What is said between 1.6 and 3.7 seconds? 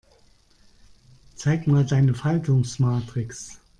mal deine Faltungsmatrix.